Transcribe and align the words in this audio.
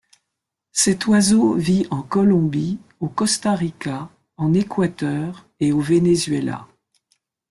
Cet 0.71 1.05
oiseau 1.05 1.53
vit 1.53 1.85
en 1.91 2.01
Colombie, 2.01 2.79
au 3.01 3.07
Costa 3.07 3.53
Rica, 3.53 4.09
en 4.35 4.51
Équateur 4.55 5.45
et 5.59 5.71
au 5.71 5.79
Venezuela. 5.79 6.67